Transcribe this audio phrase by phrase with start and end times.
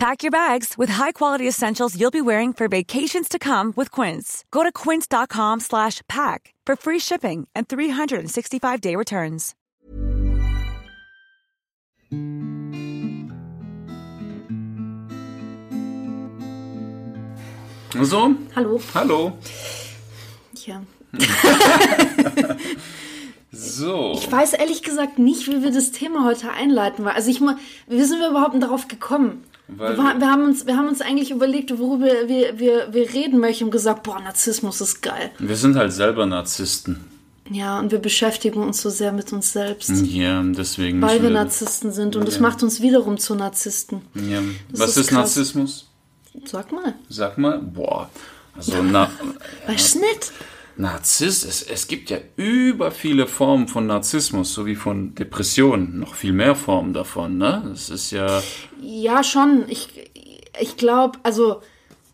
[0.00, 4.46] Pack your bags with high-quality essentials you'll be wearing for vacations to come with Quince.
[4.50, 9.54] Go to quince.com slash pack for free shipping and 365-day returns.
[18.02, 18.80] So, Hallo.
[18.94, 19.38] hallo.
[20.64, 20.80] Ja.
[23.52, 24.12] So.
[24.14, 27.04] Ich weiß ehrlich gesagt nicht, wie wir das Thema heute einleiten.
[27.04, 27.56] Weil, also ich mal,
[27.88, 29.42] wie sind wir überhaupt darauf gekommen?
[29.76, 33.38] Weil- wir, wir, haben uns, wir haben uns eigentlich überlegt, worüber wir, wir, wir reden
[33.40, 35.30] möchten und gesagt, boah, Narzissmus ist geil.
[35.38, 37.04] Wir sind halt selber Narzissten.
[37.52, 41.02] Ja, und wir beschäftigen uns so sehr mit uns selbst, Ja, deswegen.
[41.02, 42.14] weil wir Narzissten sind.
[42.14, 44.02] Und das macht uns wiederum zu Narzissten.
[44.14, 44.40] Ja.
[44.70, 45.12] Das Was ist ist.
[45.12, 45.88] Narzissmus?
[46.44, 46.94] Sag mal.
[47.08, 47.58] Sag mal.
[47.58, 48.08] Boah.
[48.56, 49.10] Also Na
[49.66, 50.32] Weißt du nicht?
[50.80, 55.98] Narzisst, es, es gibt ja über viele Formen von Narzissmus, sowie von Depressionen.
[56.00, 57.62] Noch viel mehr Formen davon, ne?
[57.68, 58.42] Das ist ja.
[58.80, 59.64] Ja, schon.
[59.68, 59.88] Ich,
[60.58, 61.60] ich glaube, also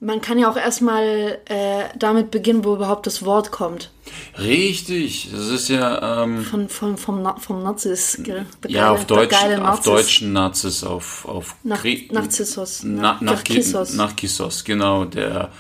[0.01, 3.91] man kann ja auch erstmal äh, damit beginnen, wo überhaupt das Wort kommt.
[4.39, 5.31] Richtig.
[5.33, 6.23] Das ist ja.
[6.25, 8.47] Ähm, Von, von, vom, Na vom Nazis, gell?
[8.65, 12.83] Der ja, geile- auf Deutsch, auf deutschen Nazis, auf, auf Nach- Narzissus.
[12.85, 13.95] Na, Nach- nach, nach Ki- Kissos.
[13.95, 15.05] nach Kissos, genau.
[15.05, 15.51] Der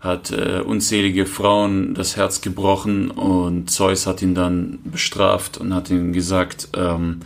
[0.00, 5.90] hat äh, unzählige Frauen das Herz gebrochen und Zeus hat ihn dann bestraft und hat
[5.90, 7.20] ihm gesagt, ähm,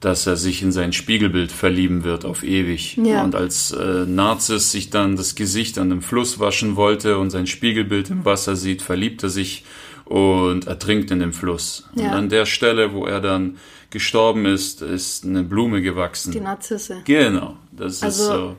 [0.00, 2.96] dass er sich in sein Spiegelbild verlieben wird auf ewig.
[3.02, 3.24] Ja.
[3.24, 7.46] Und als äh, Narzis sich dann das Gesicht an dem Fluss waschen wollte und sein
[7.48, 9.64] Spiegelbild im Wasser sieht, verliebt er sich
[10.04, 11.88] und ertrinkt in dem Fluss.
[11.96, 12.10] Und Ja.
[12.12, 13.56] an der Stelle, wo er dann
[13.90, 16.30] gestorben ist, ist eine Blume gewachsen.
[16.30, 16.98] Die Narzisse.
[17.04, 18.56] Genau, das ist Also- so.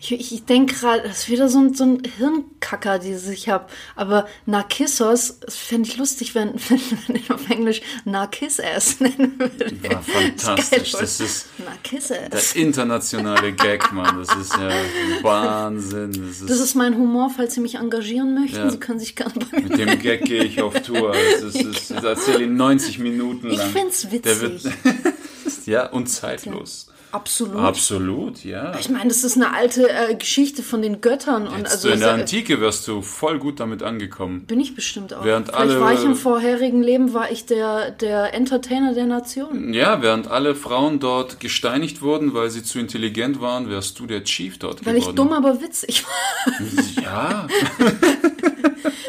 [0.00, 3.66] Ich, ich denke gerade, das ist wieder so ein, so ein Hirnkacker, dieses ich habe.
[3.96, 9.72] Aber Narcissus, das fände ich lustig, wenn, wenn man auf Englisch Narcissus nennen würde.
[9.90, 10.92] War fantastisch.
[10.92, 12.52] Das ist Narcissus.
[12.52, 14.18] der internationale Gag, Mann.
[14.24, 14.70] Das ist ja
[15.22, 16.12] Wahnsinn.
[16.12, 18.56] Das ist, Das ist mein Humor, falls Sie mich engagieren möchten.
[18.58, 18.70] Ja.
[18.70, 21.12] Sie können sich gerne bei mir mit dem Gag gehe ich auf Tour.
[21.40, 23.70] Das ist, das, ich erzähle ihn 90 Minuten Ich lang.
[23.70, 24.64] find's Der witzig.
[24.64, 25.14] wird,
[25.66, 26.88] ja, und zeitlos.
[27.14, 27.56] Absolut.
[27.56, 28.72] Absolut, ja.
[28.78, 31.46] Ich meine, das ist eine alte äh, Geschichte von den Göttern.
[31.46, 34.44] Und also in der das- Antike wärst du voll gut damit angekommen.
[34.46, 35.24] bin ich bestimmt auch.
[35.24, 39.72] Während Vielleicht alle- war ich im vorherigen Leben, war ich der, der Entertainer der Nation.
[39.72, 44.24] Ja, während alle Frauen dort gesteinigt wurden, weil sie zu intelligent waren, wärst du der
[44.24, 45.16] Chief dort Weil ich geworden.
[45.16, 47.02] dumm, aber witzig war.
[47.02, 47.46] Ja,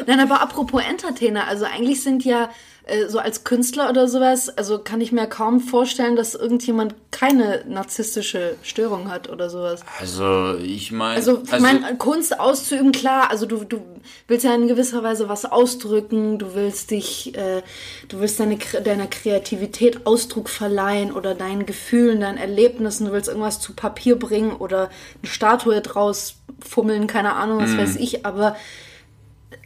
[0.06, 2.50] Nein, aber apropos Entertainer, also eigentlich sind ja
[2.86, 7.64] äh, so als Künstler oder sowas, also kann ich mir kaum vorstellen, dass irgendjemand keine
[7.66, 9.80] narzisstische Störung hat oder sowas.
[9.98, 11.16] also ich meine...
[11.16, 13.80] Also, ich meine, Kunst auszuüben, klar, also du, du
[14.28, 17.62] willst ja in gewisser Weise was ausdrücken, du willst dich, äh,
[18.06, 23.58] du willst deine, deiner Kreativität Ausdruck verleihen oder deinen Gefühlen, deinen Erlebnissen, du willst irgendwas
[23.58, 24.90] zu Papier bringen oder
[25.22, 28.54] eine Statue draus fummeln, keine Ahnung, was weiß ich, aber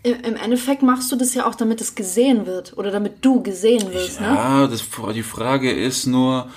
[0.03, 3.93] im Endeffekt machst du das ja auch, damit es gesehen wird oder damit du gesehen
[3.93, 4.29] wirst, ne?
[4.29, 4.83] Ja, das,
[5.15, 6.49] die Frage ist nur,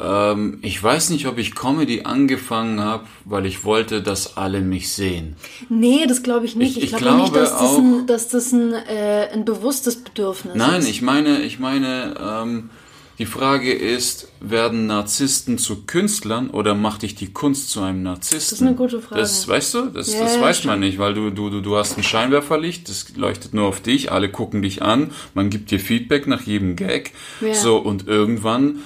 [0.00, 4.90] ähm, ich weiß nicht, ob ich Comedy angefangen habe, weil ich wollte, dass alle mich
[4.92, 5.36] sehen.
[5.68, 6.78] Nee, das glaube ich nicht.
[6.78, 9.96] Ich- Ich, ich glaube nicht, dass das, ein, auch- dass das ein, äh, ein bewusstes
[10.02, 10.88] Bedürfnis Nein, ist.
[10.88, 12.70] ich meine, ich meine, ähm,
[13.18, 18.38] die Frage ist, werden Narzissten zu Künstlern oder macht dich die Kunst zu einem Narzissten?
[18.38, 19.20] Das ist eine gute Frage.
[19.20, 21.98] Das weißt du, das, Ja, das weiß man nicht, weil du, du, du, du hast
[21.98, 26.26] ein Scheinwerferlicht, das leuchtet nur auf dich, alle gucken dich an, man gibt dir Feedback
[26.26, 27.12] nach jedem Gag.
[27.40, 27.54] Ja.
[27.54, 28.80] So, und irgendwann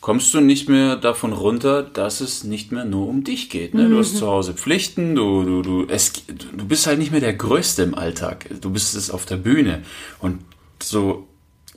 [0.00, 3.74] kommst du nicht mehr davon runter, dass es nicht mehr nur um dich geht.
[3.74, 3.88] Ne?
[3.88, 7.34] Du hast zu Hause Pflichten, du, du, du, es, du bist halt nicht mehr der
[7.34, 8.46] Größte im Alltag.
[8.60, 9.82] Du bist es auf der Bühne.
[10.18, 10.40] Und
[10.82, 11.28] so,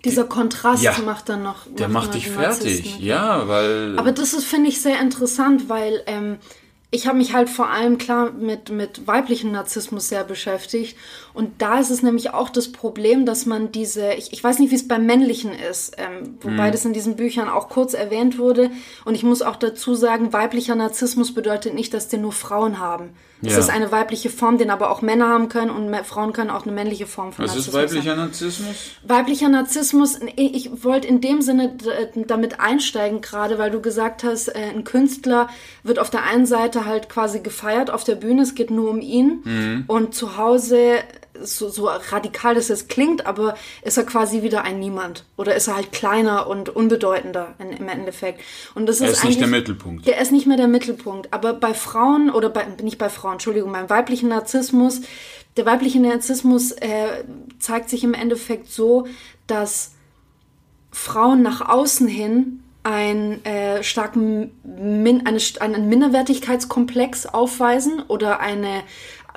[0.05, 0.95] Dieser Kontrast Ja.
[1.05, 1.65] macht dann noch.
[1.67, 2.83] der macht noch dich fertig.
[2.83, 3.03] Narzissten.
[3.03, 3.97] Ja, weil.
[3.97, 6.37] Aber das ist, finde ich, sehr interessant, weil ähm,
[6.91, 10.95] ich habe mich halt vor allem klar mit, mit weiblichem Narzissmus sehr beschäftigt.
[11.33, 14.69] Und da ist es nämlich auch das Problem, dass man diese, ich, ich weiß nicht,
[14.69, 18.69] wie es beim männlichen ist, ähm, wobei das in diesen Büchern auch kurz erwähnt wurde.
[19.05, 23.09] Und ich muss auch dazu sagen, weiblicher Narzissmus bedeutet nicht, dass den nur Frauen haben.
[23.45, 23.59] Es Ja.
[23.59, 26.71] ist eine weibliche Form, den aber auch Männer haben können und Frauen können auch eine
[26.71, 27.89] männliche Form von was Narzissmus ist haben.
[27.97, 28.75] weiblicher Narzissmus?
[29.03, 34.47] Weiblicher Narzissmus, ich wollte in dem Sinne d- damit einsteigen, gerade weil du gesagt hast,
[34.47, 35.49] äh, ein Künstler
[35.83, 39.01] wird auf der einen Seite halt quasi gefeiert auf der Bühne, es geht nur um
[39.01, 39.83] ihn.
[39.87, 40.99] Und zu Hause
[41.41, 45.25] so, so radikal das jetzt klingt, aber ist er quasi wieder ein Niemand.
[45.37, 48.41] Oder ist er halt kleiner und unbedeutender in, im Endeffekt.
[48.75, 50.05] Und das Er ist nicht der Mittelpunkt.
[50.07, 51.33] Der ist nicht mehr der Mittelpunkt.
[51.33, 55.01] Aber bei Frauen oder bei, nicht bei Frauen, Entschuldigung, beim weiblichen Narzissmus,
[55.57, 57.23] der weibliche Narzissmus äh,
[57.59, 59.07] zeigt sich im Endeffekt so,
[59.47, 59.93] dass
[60.91, 68.83] Frauen nach außen hin einen äh, starken Min eine, einen Minderwertigkeitskomplex aufweisen oder eine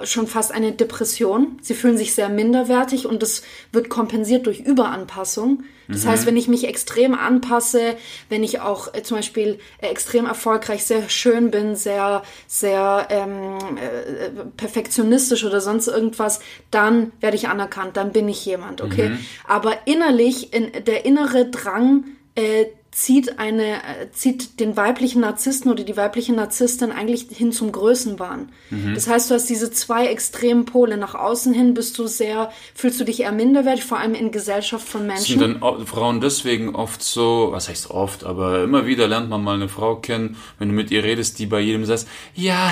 [0.04, 1.58] schon fast eine Depression.
[1.62, 5.64] Sie fühlen sich sehr minderwertig und das wird kompensiert durch Überanpassung.
[5.88, 7.96] Das heißt, wenn ich mich extrem anpasse,
[8.28, 13.56] wenn ich auch äh, zum Beispiel äh, extrem erfolgreich, sehr schön bin, sehr, sehr ähm,
[13.76, 16.40] äh, perfektionistisch oder sonst irgendwas,
[16.70, 19.12] dann werde ich anerkannt, dann bin ich jemand, okay?
[19.46, 22.04] Aber innerlich, in, der innere Drang
[22.34, 22.66] äh,
[22.98, 28.48] zieht eine, äh, zieht den weiblichen Narzissten oder die weibliche Narzisstin eigentlich hin zum Größenwahn.
[28.94, 30.96] Das heißt, du hast diese zwei extremen Pole.
[30.96, 34.88] Nach außen hin bist du sehr, fühlst du dich eher minderwertig, vor allem in Gesellschaft
[34.88, 35.40] von Sind Menschen.
[35.40, 39.56] dann au- Frauen deswegen oft so, was heißt oft, aber immer wieder lernt man mal
[39.56, 42.70] eine Frau kennen, wenn du mit ihr redest, die bei jedem sagt, ja,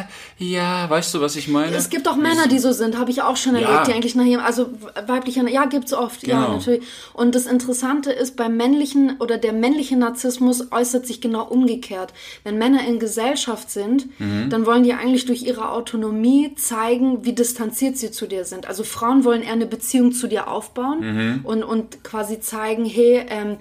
[0.38, 1.74] ja, weißt du, was ich meine?
[1.74, 3.84] Es gibt auch Männer, die so sind, habe ich auch schon erlebt, Ja.
[3.84, 4.66] die eigentlich nach ihrem, also
[5.06, 6.56] weiblicher, ja, gibt's oft, ja, Genau.
[6.58, 6.82] natürlich.
[7.14, 12.12] Und das Interessante ist, beim männlichen oder der männliche Narzissmus äußert sich genau umgekehrt.
[12.44, 14.50] Wenn Männer in Gesellschaft sind, Mhm.
[14.50, 18.66] dann wollen die eigentlich durch ihre Autonomie zeigen, wie distanziert sie zu dir sind.
[18.66, 21.40] Also Frauen wollen eher eine Beziehung zu dir aufbauen Mhm.
[21.44, 23.56] und, und quasi zeigen, hey, ähm,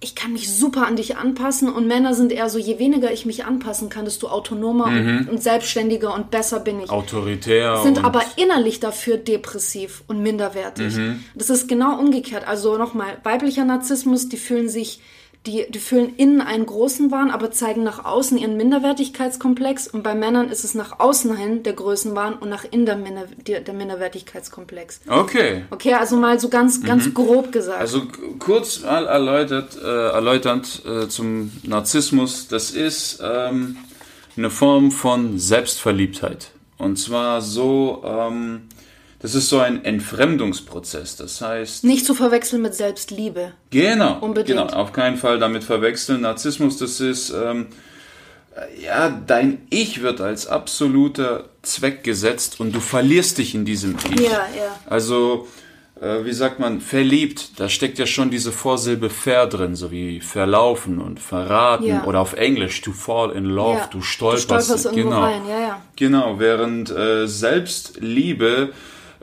[0.00, 3.26] ich kann mich super an dich anpassen und Männer sind eher so, je weniger ich
[3.26, 5.18] mich anpassen kann, desto autonomer Mhm.
[5.18, 7.78] und, und selbstständiger und besser bin ich Autoritär.
[7.82, 10.94] sind aber innerlich dafür depressiv und minderwertig.
[10.96, 11.24] Mhm.
[11.34, 12.46] Das ist genau umgekehrt.
[12.46, 15.00] Also nochmal, weiblicher Narzissmus, die fühlen sich,
[15.48, 19.88] die, die fühlen innen einen großen Wahn, aber zeigen nach außen ihren Minderwertigkeitskomplex.
[19.88, 23.24] Und bei Männern ist es nach außen hin der Größenwahn und nach innen der, Minder,
[23.46, 25.00] der, der Minderwertigkeitskomplex.
[25.08, 25.64] Okay.
[25.70, 27.80] Okay, also mal so ganz, ganz grob gesagt.
[27.80, 28.02] Also
[28.38, 33.76] kurz mal erläutert, äh, erläuternd äh, zum Narzissmus, das ist ähm,
[34.36, 36.50] eine Form von Selbstverliebtheit.
[36.76, 38.68] Und zwar so, ähm,
[39.20, 41.16] das ist so ein Entfremdungsprozess.
[41.16, 43.52] Das heißt, Nicht zu verwechseln mit Selbstliebe.
[43.70, 44.58] Genau, Unbedingt.
[44.58, 46.20] genau, auf keinen Fall damit verwechseln.
[46.20, 47.66] Narzissmus, das ist, ähm,
[48.54, 53.96] äh, ja, dein Ich wird als absoluter Zweck gesetzt und du verlierst dich in diesem
[54.12, 54.20] Ich.
[54.20, 54.78] Ja, ja.
[54.86, 55.48] Also,
[56.00, 60.20] äh, wie sagt man, verliebt, da steckt ja schon diese Vorsilbe ver drin, so wie
[60.20, 62.04] verlaufen und verraten Ja.
[62.04, 63.88] oder auf Englisch to fall in love, ja.
[63.90, 65.22] du stolperst, du stolperst irgendwo genau.
[65.22, 65.82] rein, ja, ja.
[65.96, 68.72] Genau, während äh, Selbstliebe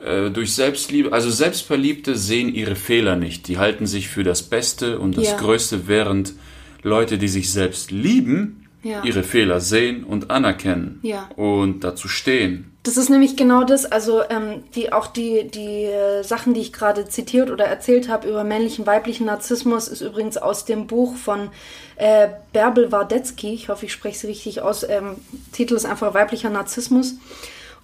[0.04, 3.48] äh, durch Selbstliebe, also Selbstverliebte sehen ihre Fehler nicht.
[3.48, 5.36] Die halten sich für das Beste und das Ja.
[5.36, 6.34] Größte, während
[6.82, 9.02] Leute, die sich selbst lieben, Ja.
[9.02, 11.28] ihre Fehler sehen und anerkennen Ja.
[11.36, 12.70] und dazu stehen.
[12.84, 16.72] Das ist nämlich genau das, also ähm, die auch die die äh, Sachen, die ich
[16.72, 21.48] gerade zitiert oder erzählt habe über männlichen, weiblichen Narzissmus, ist übrigens aus dem Buch von
[21.96, 23.52] äh, Bärbel Wardetzky.
[23.54, 24.84] Ich hoffe, ich spreche es richtig aus.
[24.88, 25.16] Ähm,
[25.50, 27.14] Titel ist einfach weiblicher Narzissmus.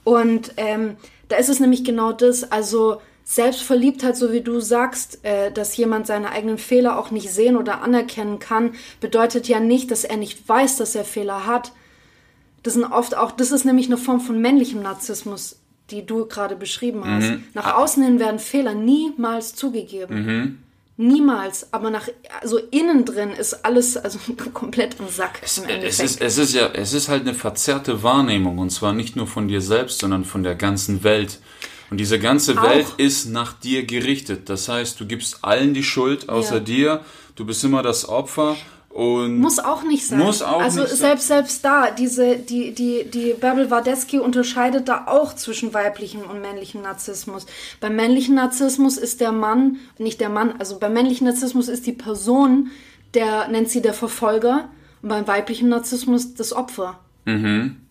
[0.04, 0.96] Und ähm,
[1.32, 6.06] da ist es nämlich genau das, also Selbstverliebtheit, so wie du sagst, äh, dass jemand
[6.06, 10.46] seine eigenen Fehler auch nicht sehen oder anerkennen kann, bedeutet ja nicht, dass er nicht
[10.46, 11.72] weiß, dass er Fehler hat.
[12.62, 15.58] Das sind oft auch, das ist nämlich eine Form von männlichem Narzissmus,
[15.90, 17.30] die du gerade beschrieben hast.
[17.30, 17.44] Mhm.
[17.54, 20.62] Nach außen hin werden Fehler niemals zugegeben.
[20.96, 21.72] Niemals.
[21.72, 22.08] Aber nach,
[22.40, 24.18] also innen drin ist alles, also
[24.52, 25.38] komplett im Sack.
[25.40, 26.00] im Es Endeffekt.
[26.00, 29.48] ist, es ist ja, es ist halt eine verzerrte Wahrnehmung und zwar nicht nur von
[29.48, 31.40] dir selbst, sondern von der ganzen Welt.
[31.90, 32.62] Und diese ganze Auch.
[32.62, 34.48] Welt ist nach dir gerichtet.
[34.48, 36.60] Das heißt, du gibst allen die Schuld außer Ja.
[36.60, 37.00] dir.
[37.36, 38.56] Du bist immer das Opfer
[38.92, 40.18] und Muss auch nicht sein.
[40.18, 40.98] Muss auch also nicht sein.
[40.98, 46.42] selbst selbst da, diese die die die Bärbel Wardeski unterscheidet da auch zwischen weiblichem und
[46.42, 47.46] männlichem Narzissmus.
[47.80, 51.92] Beim männlichen Narzissmus ist der Mann, nicht der Mann, also beim männlichen Narzissmus ist die
[51.92, 52.70] Person,
[53.14, 54.68] der nennt sie der Verfolger
[55.00, 56.98] und beim weiblichen Narzissmus das Opfer.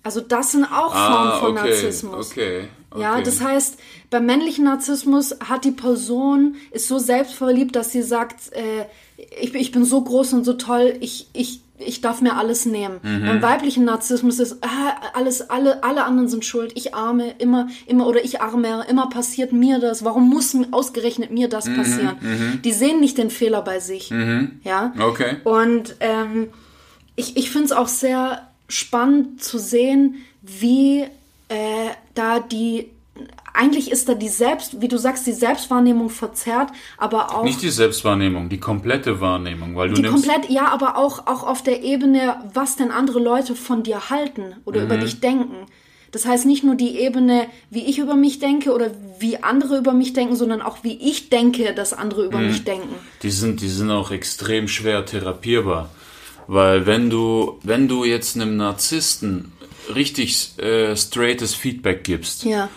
[0.03, 2.31] Also das sind auch Formen ah, von okay, Narzissmus.
[2.31, 3.01] okay, okay.
[3.01, 3.77] Ja, das heißt,
[4.09, 8.85] beim männlichen Narzissmus hat die Person, ist so selbstverliebt, dass sie sagt, äh,
[9.41, 12.65] ich, bin- ich bin so groß und so toll, ich, ich, ich darf mir alles
[12.65, 12.99] nehmen.
[13.03, 13.25] Mhm.
[13.25, 18.07] Beim weiblichen Narzissmus ist, ah, alles, alle, alle anderen sind schuld, ich arme, immer, immer,
[18.07, 22.59] oder ich arme, immer passiert mir das, warum muss ausgerechnet mir Mhm, das passieren?
[22.63, 24.11] Die sehen nicht den Fehler bei sich.
[24.63, 24.93] Ja.
[24.99, 25.37] Okay.
[25.45, 26.49] Und ähm,
[27.15, 31.01] ich, ich finde es auch sehr spannend zu sehen, wie
[31.49, 32.87] äh, da die,
[33.53, 37.69] eigentlich ist da die Selbst, wie du sagst, die Selbstwahrnehmung verzerrt, aber auch Nicht die
[37.69, 41.83] Selbstwahrnehmung, die komplette Wahrnehmung, weil du die nimmst komplett, ja, aber auch, auch auf der
[41.83, 44.85] Ebene, was denn andere Leute von dir halten oder Mhm.
[44.85, 45.67] über dich denken.
[46.13, 49.93] Das heißt nicht nur die Ebene, wie ich über mich denke oder wie andere über
[49.93, 52.95] mich denken, sondern auch wie ich denke, dass andere über mich denken.
[53.23, 55.89] Die sind, die sind auch extrem schwer therapierbar.
[56.53, 59.53] Weil wenn du, wenn du jetzt einem Narzissten
[59.95, 62.67] richtig äh, straightes Feedback gibst, Ja.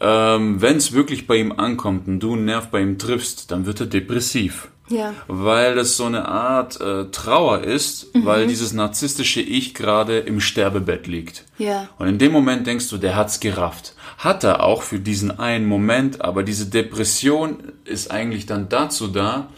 [0.00, 3.64] ähm, wenn es wirklich bei ihm ankommt und du einen Nerv bei ihm triffst, dann
[3.64, 4.68] wird er depressiv.
[4.90, 5.14] Ja.
[5.28, 8.24] Weil das so eine Art äh, Trauer ist, Mhm.
[8.26, 11.44] weil dieses narzisstische Ich gerade im Sterbebett liegt.
[11.58, 11.88] Ja.
[11.98, 13.94] Und in dem Moment denkst du, der hat's gerafft.
[14.18, 19.48] Hat er auch für diesen einen Moment, aber diese Depression ist eigentlich dann dazu da,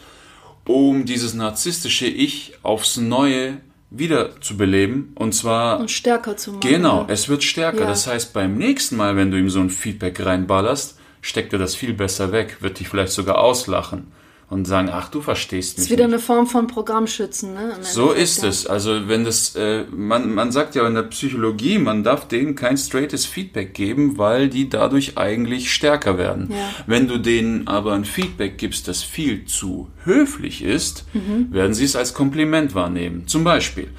[0.69, 3.57] um dieses narzisstische Ich aufs Neue
[3.89, 5.13] wieder zu beleben.
[5.15, 6.61] Und zwar Und stärker zu machen.
[6.61, 7.81] Genau, es wird stärker.
[7.81, 7.87] Ja.
[7.87, 11.73] Das heißt, beim nächsten Mal, wenn du ihm so ein Feedback reinballerst, steckt er das
[11.73, 14.11] viel besser weg, wird dich vielleicht sogar auslachen
[14.49, 16.15] und sagen, ach, du verstehst Das mich ist wieder nicht.
[16.15, 17.77] eine Form von Programmschützen, ne?
[17.81, 18.65] So ist es.
[18.65, 22.75] Also wenn das, äh, man, man sagt ja in der Psychologie, man darf denen kein
[22.77, 26.49] straightes Feedback geben, weil die dadurch eigentlich stärker werden.
[26.51, 26.57] Ja.
[26.87, 31.53] Wenn du denen aber ein Feedback gibst, das viel zu höflich ist, Mhm.
[31.53, 33.27] werden sie es als Kompliment wahrnehmen.
[33.27, 33.89] Zum Beispiel.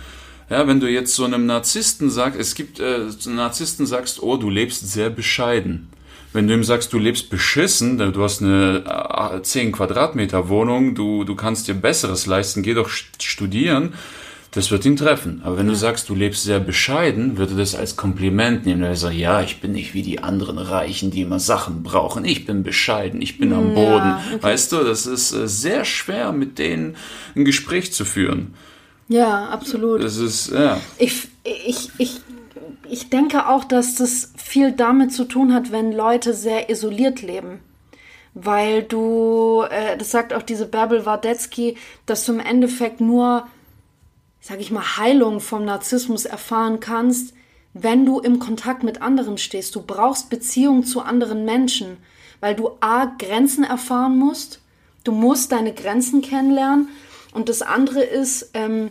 [0.48, 4.50] Ja, wenn du jetzt so einem Narzissten sagst, es gibt äh, Narzissten sagst, oh, du
[4.50, 5.88] lebst sehr bescheiden.
[6.32, 8.84] Wenn du ihm sagst, du lebst beschissen, du hast eine
[9.38, 13.94] äh, 10 Quadratmeter Wohnung, du, du kannst dir Besseres leisten, geh doch st- studieren,
[14.52, 15.42] das wird ihn treffen.
[15.44, 18.82] Aber wenn du sagst, du lebst sehr bescheiden, wird er das als Kompliment nehmen.
[18.82, 22.24] Er sagt, ja, ich bin nicht wie die anderen Reichen, die immer Sachen brauchen.
[22.24, 24.14] Ich bin bescheiden, ich bin am Boden.
[24.40, 26.96] Weißt du, das ist äh, sehr schwer, mit denen
[27.36, 28.54] ein Gespräch zu führen.
[29.08, 30.02] Ja, absolut.
[30.02, 30.80] Das ist, ja.
[30.98, 32.20] Ich, ich, ich,
[32.90, 37.60] ich denke auch, dass das viel damit zu tun hat, wenn Leute sehr isoliert leben.
[38.34, 43.46] Weil du, äh, das sagt auch diese Bärbel Wardetzky, dass du im Endeffekt nur,
[44.40, 47.34] sag ich mal, Heilung vom Narzissmus erfahren kannst,
[47.72, 49.74] wenn du im Kontakt mit anderen stehst.
[49.74, 51.98] Du brauchst Beziehung zu anderen Menschen,
[52.40, 54.60] weil du A, Grenzen erfahren musst,
[55.04, 56.88] du musst deine Grenzen kennenlernen
[57.32, 58.90] und das andere ist, ähm,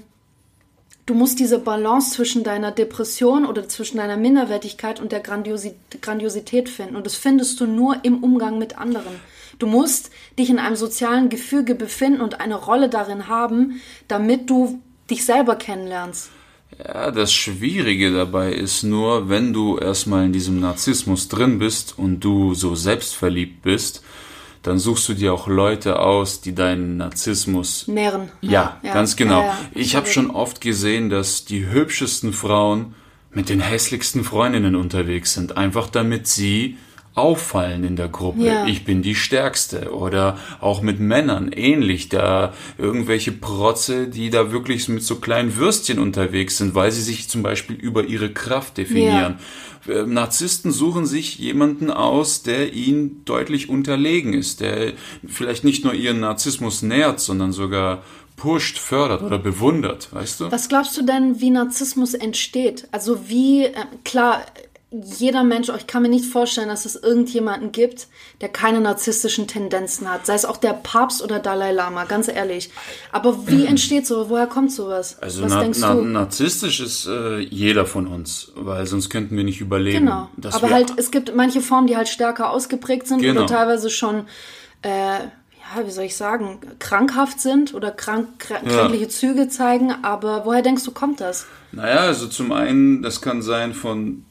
[1.10, 6.70] du musst diese Balance zwischen deiner Depression oder zwischen deiner Minderwertigkeit und der Grandiosi Grandiosität
[6.70, 6.96] finden.
[6.96, 9.16] Und das findest du nur im Umgang mit anderen.
[9.58, 14.82] Du musst dich in einem sozialen Gefüge befinden und eine Rolle darin haben, damit du
[15.10, 16.30] dich selber kennenlernst.
[16.78, 22.20] Ja, das Schwierige dabei ist nur, wenn du erstmal in diesem Narzissmus drin bist und
[22.20, 24.04] du so selbstverliebt bist,
[24.62, 28.30] dann suchst du dir auch Leute aus, die deinen Narzissmus Nähren.
[28.42, 29.42] Ja, ganz genau.
[29.42, 29.58] Ja, ja.
[29.74, 32.96] Ich habe schon oft gesehen, dass die hübschesten Frauen
[33.32, 36.78] mit den hässlichsten Freundinnen unterwegs sind, einfach damit sie
[37.20, 38.46] auffallen in der Gruppe.
[38.46, 38.66] Ja.
[38.66, 39.94] Ich bin die Stärkste.
[39.94, 46.00] Oder auch mit Männern ähnlich, da irgendwelche Protze, die da wirklich mit so kleinen Würstchen
[46.00, 49.40] unterwegs sind, weil sie sich zum Beispiel über ihre Kraft definieren.
[49.88, 54.94] Äh, Narzissten suchen sich jemanden aus, der ihnen deutlich unterlegen ist, der
[55.28, 58.04] vielleicht nicht nur ihren Narzissmus nährt, sondern sogar
[58.36, 60.52] pusht, fördert oder bewundert, weißt du?
[60.52, 62.88] Was glaubst du denn, wie Narzissmus entsteht?
[62.92, 63.74] Also wie, äh,
[64.06, 64.46] klar,
[64.92, 68.08] jeder Mensch, ich kann mir nicht vorstellen, dass es irgendjemanden gibt,
[68.42, 70.26] der keine narzisstischen Tendenzen hat.
[70.26, 72.72] Sei es auch der Papst oder Dalai Lama, ganz ehrlich.
[73.12, 74.30] Aber wie entsteht so?
[74.30, 75.18] Woher kommt sowas?
[75.22, 76.02] Also Was na, denkst na, du?
[76.02, 80.08] narzisstisch ist äh, jeder von uns, weil sonst könnten wir nicht überleben.
[80.08, 80.30] Genau.
[80.52, 83.42] Aber halt, es gibt manche Formen, die halt stärker ausgeprägt sind Genau.
[83.44, 84.26] oder teilweise schon,
[84.82, 89.94] äh, ja, wie soll ich sagen, krankhaft sind oder krank, krä- kränkliche Züge zeigen.
[90.02, 91.46] Aber woher denkst du, kommt das?
[91.72, 94.26] Naja, also zum einen, das kann sein von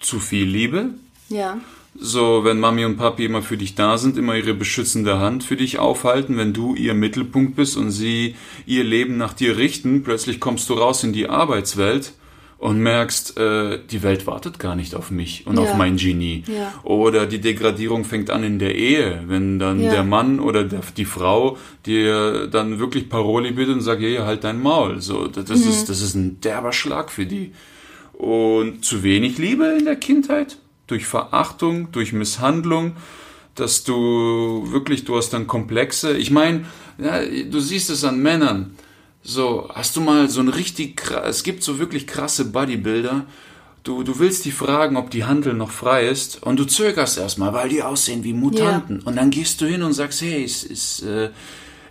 [0.00, 0.90] zu viel Liebe.
[1.28, 1.58] Ja.
[2.00, 5.56] So, wenn Mami und Papi immer für dich da sind, immer ihre beschützende Hand für
[5.56, 8.36] dich aufhalten, wenn du ihr Mittelpunkt bist und sie
[8.66, 12.12] ihr Leben nach dir richten, plötzlich kommst du raus in die Arbeitswelt
[12.58, 15.62] und merkst, äh, die Welt wartet gar nicht auf mich und Ja.
[15.62, 16.44] auf mein Genie.
[16.46, 16.72] Ja.
[16.84, 19.90] Oder die Degradierung fängt an in der Ehe, wenn dann Ja.
[19.90, 24.44] der Mann oder der, die Frau dir dann wirklich Paroli bittet und sagt, hey, halt
[24.44, 25.00] dein Maul.
[25.00, 25.68] So, das, Mhm.
[25.70, 27.52] ist, das ist ein derber Schlag für die.
[28.18, 30.58] Und zu wenig Liebe in der Kindheit,
[30.88, 32.96] durch Verachtung, durch Misshandlung,
[33.54, 36.18] dass du wirklich, du hast dann Komplexe.
[36.18, 36.64] Ich meine,
[36.98, 38.74] ja, du siehst es an Männern.
[39.22, 43.24] So, hast du mal so ein richtig, es gibt so wirklich krasse Bodybuilder.
[43.84, 47.52] Du, du willst die fragen, ob die Handel noch frei ist und du zögerst erstmal,
[47.52, 48.98] weil die aussehen wie Mutanten.
[49.00, 51.30] Und dann gehst du hin und sagst, hey, ist, ist, äh,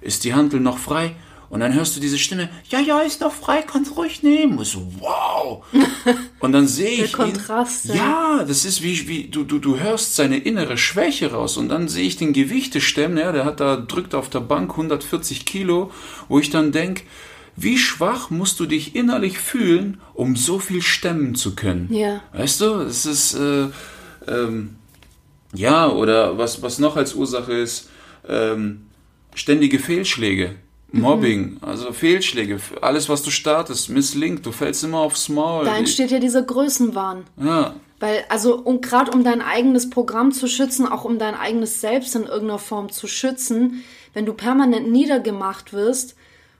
[0.01, 1.15] ist die Handel noch frei?
[1.49, 4.57] Und dann hörst du diese Stimme, ja, ja, ist noch frei, kannst ruhig nehmen.
[4.57, 5.63] Und so, wow.
[6.39, 7.95] Und dann sehe ich Kontrast, ihn.
[7.95, 8.17] ja.
[8.37, 11.57] Ja, das ist wie, wie du, du, du hörst seine innere Schwäche raus.
[11.57, 14.71] Und dann sehe ich den Gewichte stemmen, ja, der hat da, drückt auf der Bank
[14.71, 15.91] 140 Kilo,
[16.27, 17.03] wo ich dann denk,
[17.55, 21.91] wie schwach musst du dich innerlich fühlen, um so viel stemmen zu können?
[21.91, 22.21] Ja.
[22.33, 23.67] Weißt du, es ist, äh,
[24.27, 24.75] ähm,
[25.53, 27.89] ja, oder was, was noch als Ursache ist,
[28.27, 28.85] ähm,
[29.33, 30.55] ständige Fehlschläge.
[30.91, 35.65] Mobbing, also Fehlschläge, alles was du startest, misslingt, du fällst immer aufs Maul.
[35.65, 37.25] Da entsteht ja dieser Größenwahn.
[37.41, 41.81] ja, Weil, also, um, gerade um dein eigenes Programm zu schützen, auch um dein eigenes
[41.81, 46.15] Selbst in irgendeiner Form zu schützen, wenn du permanent niedergemacht wirst,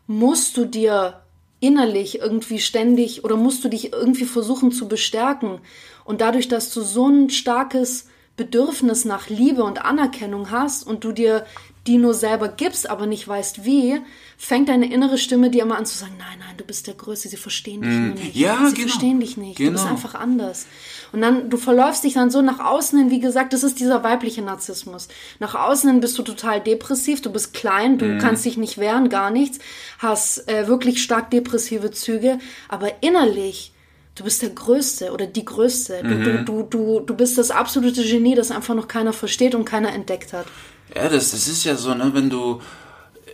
[0.08, 1.22] musst du dir
[1.60, 5.60] innerlich irgendwie ständig oder musst du dich irgendwie versuchen zu bestärken.
[6.06, 11.12] Und dadurch, dass du so ein starkes Bedürfnis nach Liebe und Anerkennung hast und du
[11.12, 11.46] dir
[11.88, 14.00] die nur selber gibst, aber nicht weißt wie,
[14.38, 17.30] fängt deine innere Stimme dir immer an zu sagen, nein, nein, du bist der Größte,
[17.30, 18.36] sie verstehen dich nur nicht.
[18.36, 18.40] Mm.
[18.40, 18.88] Ja, sie genau.
[18.90, 19.58] verstehen dich nicht.
[19.58, 19.96] Du bist Genau.
[19.96, 20.68] einfach anders.
[21.14, 24.04] Und dann, du verläufst dich dann so nach außen hin, wie gesagt, das ist dieser
[24.04, 25.08] weibliche Narzissmus.
[25.40, 28.18] Nach außen hin bist du total depressiv, du bist klein, du Mhm.
[28.20, 29.58] kannst dich nicht wehren, gar nichts,
[30.00, 32.38] hast äh, wirklich stark depressive Züge,
[32.70, 33.72] aber innerlich,
[34.16, 36.02] du bist der Größte oder die Größte.
[36.04, 36.24] Du, Mhm.
[36.24, 39.94] du, du, du, du bist das absolute Genie, das einfach noch keiner versteht und keiner
[39.94, 40.46] entdeckt hat.
[40.96, 42.62] Ja, das, das ist ja so, ne, wenn du.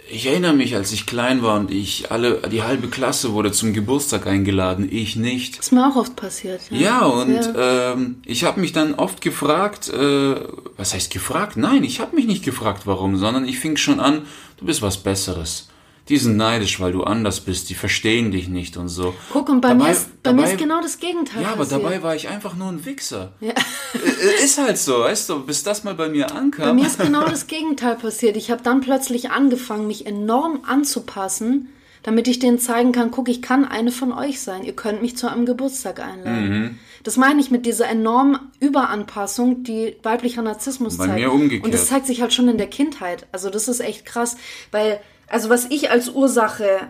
[0.10, 3.74] Ich erinnere mich, als ich klein war und ich alle, die halbe Klasse wurde zum
[3.74, 5.58] Geburtstag eingeladen, ich nicht.
[5.58, 6.62] Ist mir auch oft passiert.
[6.70, 7.94] Ja, und Ja.
[7.94, 10.36] Ähm, ich habe mich dann oft gefragt, äh,
[10.78, 11.58] was heißt gefragt?
[11.58, 14.24] Nein, ich habe mich nicht gefragt, warum, sondern ich fing schon an,
[14.58, 15.70] du bist was Besseres.
[16.10, 19.16] Die sind neidisch, weil du anders bist, die verstehen dich nicht und so.
[19.32, 21.60] Guck, und bei, Dabei- mir, ist, bei mir dabei- ist genau das Gegenteil Ja, aber
[21.60, 21.82] passiert.
[21.82, 23.32] dabei war ich einfach nur ein Wichser.
[23.40, 23.52] Ja.
[23.94, 26.76] Äh, Ist halt so, weißt du, bis das mal bei mir Bei ankam.
[26.76, 28.36] mir ist genau das Gegenteil passiert.
[28.36, 31.70] Ich habe dann plötzlich angefangen, mich enorm anzupassen,
[32.04, 34.64] damit ich denen zeigen kann, guck, ich kann eine von euch sein.
[34.64, 36.50] Ihr könnt mich zu einem Geburtstag einladen.
[36.50, 36.80] Mhm.
[37.04, 41.20] Das meine ich mit dieser enormen Überanpassung, die weiblicher Narzissmus Bei zeigt.
[41.20, 41.66] mir umgekehrt.
[41.66, 43.26] Und das zeigt sich halt schon in der Kindheit.
[43.32, 44.38] Also das ist echt krass,
[44.72, 46.82] weil also was ich als Ursache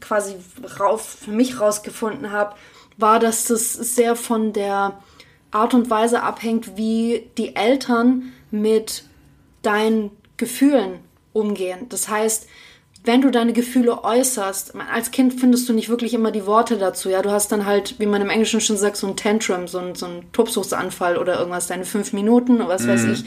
[0.00, 0.34] quasi
[0.80, 2.56] rauf, für mich rausgefunden habe,
[2.96, 4.98] war, dass das sehr von der
[5.50, 9.04] Art und Weise abhängt, wie die Eltern mit
[9.62, 10.98] deinen Gefühlen
[11.32, 11.86] umgehen.
[11.88, 12.48] Das heißt,
[13.04, 17.10] wenn du deine Gefühle äußerst, als Kind findest du nicht wirklich immer die Worte dazu.
[17.10, 19.78] Ja, du hast dann halt, wie man im Englischen schon sagt, so ein Tantrum, so
[19.78, 23.24] ein, so ein Tobsuchtsanfall oder irgendwas, deine fünf Minuten oder was weiß ich.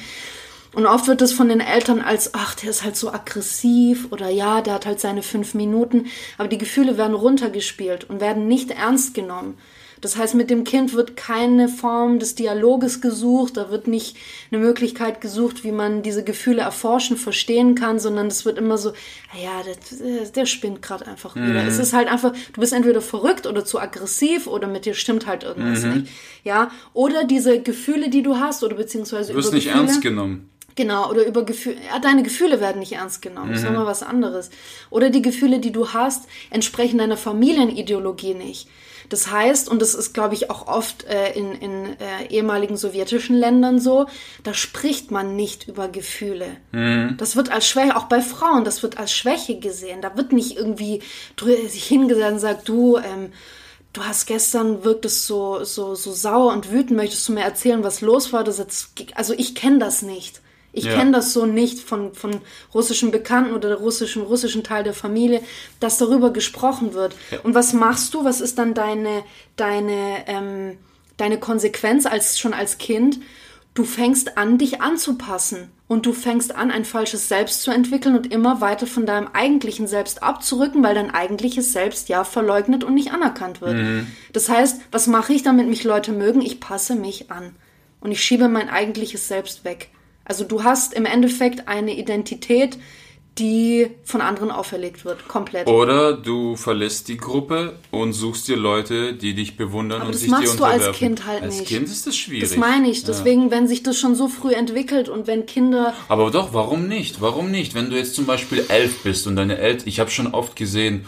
[0.74, 4.30] Und oft wird es von den Eltern als, ach, der ist halt so aggressiv oder
[4.30, 6.08] ja, der hat halt seine fünf Minuten.
[6.38, 9.58] Aber die Gefühle werden runtergespielt und werden nicht ernst genommen.
[10.02, 14.16] Das heißt, mit dem Kind wird keine Form des Dialoges gesucht, da wird nicht
[14.52, 18.90] eine Möglichkeit gesucht, wie man diese Gefühle erforschen, verstehen kann, sondern es wird immer so,
[19.34, 21.66] "Ah ja, der, der spinnt gerade einfach wieder.
[21.66, 25.26] Es ist halt einfach, du bist entweder verrückt oder zu aggressiv oder mit dir stimmt
[25.28, 26.08] halt irgendwas nicht.
[26.44, 30.02] Ja, oder diese Gefühle, die du hast oder beziehungsweise Du wirst über nicht Gefühle, ernst
[30.02, 30.50] genommen.
[30.78, 31.78] Genau, oder über Gefühle.
[31.88, 33.50] Ja, deine Gefühle werden nicht ernst genommen.
[33.50, 34.52] Das ist nochmal was anderes.
[34.92, 38.70] Oder die Gefühle, die du hast, entsprechen deiner Familienideologie nicht.
[39.10, 43.36] Das heißt, und das ist, glaube ich, auch oft äh, in, in äh, ehemaligen sowjetischen
[43.36, 44.06] Ländern so,
[44.44, 46.46] da spricht man nicht über Gefühle.
[47.18, 50.02] Das wird als Schwäche, auch bei Frauen, das wird als Schwäche gesehen.
[50.02, 51.02] Da wird nicht irgendwie
[51.40, 53.32] sich hingesetzt und sagt, du, ähm,
[53.94, 58.02] du hast gestern wirktest so, so, so sauer und wütend, möchtest du mir erzählen, was
[58.02, 58.44] los war?
[58.44, 60.42] Das jetzt, also ich kenne das nicht.
[60.78, 60.94] Ich Ja.
[60.94, 62.42] kenne das so nicht von, von
[62.74, 65.42] russischen Bekannten oder der russischen, russischen Teil der Familie,
[65.80, 67.16] dass darüber gesprochen wird.
[67.44, 68.24] Und was machst du?
[68.24, 69.24] Was ist dann deine,
[69.56, 70.78] deine, ähm,
[71.18, 73.20] deine Konsequenz als, schon als Kind?
[73.74, 75.72] Du fängst an, dich anzupassen.
[75.88, 79.88] Und du fängst an, ein falsches Selbst zu entwickeln und immer weiter von deinem eigentlichen
[79.88, 84.06] Selbst abzurücken, weil dein eigentliches Selbst ja verleugnet und nicht anerkannt wird.
[84.34, 86.42] Das heißt, was mache ich, damit mich Leute mögen?
[86.42, 87.56] Ich passe mich an.
[88.02, 89.90] Und ich schiebe mein eigentliches Selbst weg.
[90.28, 92.78] Also du hast im Endeffekt eine Identität,
[93.40, 95.68] die von anderen auferlegt wird, komplett.
[95.68, 100.22] Oder du verlässt die Gruppe und suchst dir Leute, die dich bewundern Aber und das
[100.22, 101.08] sich dir machst du als unterwerfen.
[101.08, 101.68] Kind halt als nicht.
[101.68, 102.50] Kind ist das schwierig.
[102.50, 103.02] Das meine ich.
[103.02, 103.08] Ja.
[103.08, 107.22] Deswegen, wenn sich das schon so früh entwickelt und wenn Kinder Aber doch, warum nicht?
[107.22, 107.76] Warum nicht?
[107.76, 111.06] Wenn du jetzt zum Beispiel elf bist und deine Eltern, ich habe schon oft gesehen,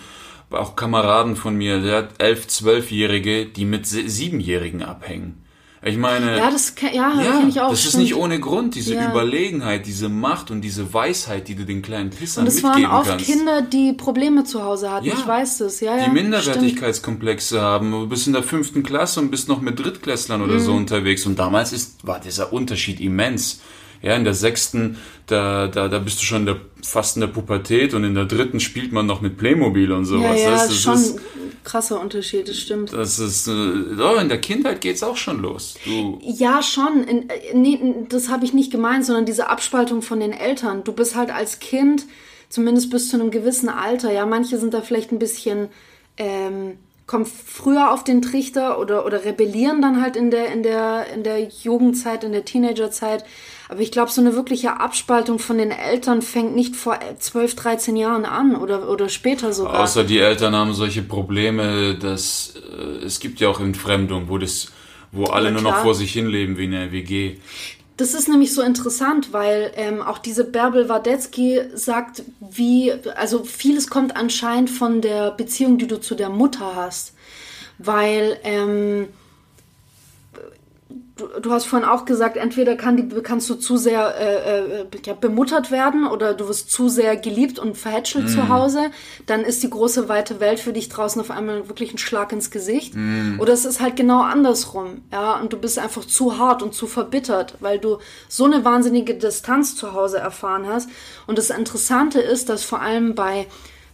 [0.51, 5.43] auch Kameraden von mir, der hat elf, zwölfjährige, die mit siebenjährigen abhängen.
[5.85, 7.69] Ich meine, Ja, das ja, ja, kenn ich auch.
[7.69, 8.03] das ist stimmt.
[8.03, 9.09] nicht ohne Grund, diese Ja.
[9.11, 12.91] Überlegenheit, diese Macht und diese Weisheit, die du den kleinen Pissern Und es waren mitgeben
[12.97, 13.25] oft kannst.
[13.25, 15.05] Kinder, die Probleme zu Hause hatten.
[15.05, 15.13] Ja.
[15.17, 16.15] Ich weiß das, ja, die stimmt.
[16.15, 17.91] Minderwertigkeitskomplexe haben.
[17.91, 20.59] Du bist in der fünften Klasse und bist noch mit Drittklässlern oder Mhm.
[20.59, 21.25] so unterwegs.
[21.25, 23.61] Und damals ist, war dieser Unterschied immens.
[24.01, 27.27] Ja, in der sechsten, da, da, da bist du schon in der, fast in der
[27.27, 30.37] Pubertät und in der dritten spielt man noch mit Playmobil und sowas.
[30.39, 31.19] Ja, ja, das, das schon ist,
[31.63, 32.93] krasser Unterschied, das stimmt.
[32.93, 35.75] das ist, äh, oh, in der Kindheit geht's auch schon los.
[35.85, 37.03] Du, Ja, schon.
[37.03, 40.83] In, äh, nee, das habe ich nicht gemeint, sondern diese Abspaltung von den Eltern.
[40.83, 42.05] Du bist halt als Kind
[42.49, 44.11] zumindest bis zu einem gewissen Alter.
[44.11, 45.69] Ja, manche sind da vielleicht ein bisschen,
[46.17, 46.77] ähm,
[47.09, 51.23] kommen früher auf den Trichter oder, oder rebellieren dann halt in der, in der, in
[51.23, 53.25] der Jugendzeit, in der Teenagerzeit.
[53.67, 57.97] Aber ich glaube, so eine wirkliche Abspaltung von den Eltern fängt nicht vor 12, 13
[57.97, 59.79] Jahren an oder, oder später sogar.
[59.79, 64.71] Außer die Eltern haben solche Probleme, dass äh, es gibt ja auch Entfremdung, wo das,
[65.11, 67.37] wo alle Ja, nur noch vor sich hinleben wie in der WG.
[67.99, 73.89] Das ist nämlich so interessant, weil ähm, auch diese Bärbel Wadetzky sagt, wie, also vieles
[73.89, 77.13] kommt anscheinend von der Beziehung, die du zu der Mutter hast.
[77.77, 79.09] Weil, ähm,
[81.19, 84.85] du, du hast vorhin auch gesagt, entweder kann die, kannst du zu sehr äh, äh,
[85.05, 88.91] ja, bemuttert werden oder du wirst zu sehr geliebt und verhätschelt zu Hause.
[89.25, 92.51] Dann ist die große weite Welt für dich draußen auf einmal wirklich ein Schlag ins
[92.51, 92.95] Gesicht.
[93.39, 95.01] Oder es ist halt genau andersrum.
[95.11, 99.15] Ja, und du bist einfach zu hart und zu verbittert, weil du so eine wahnsinnige
[99.15, 100.89] Distanz zu Hause erfahren hast.
[101.27, 103.47] Und das Interessante ist, dass vor allem bei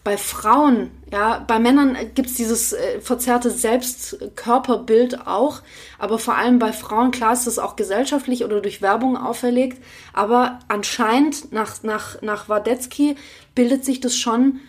[0.05, 5.63] bei Frauen, ja, bei Männern gibt's dieses äh, verzerrte Selbstkörperbild auch,
[5.97, 10.59] aber vor allem bei Frauen, klar ist das auch gesellschaftlich oder durch Werbung auferlegt, aber
[10.67, 13.15] anscheinend nach, nach, nach Wadetzky
[13.55, 14.59] bildet sich das schon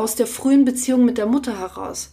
[0.00, 2.10] aus der frühen Beziehung mit der Mutter heraus.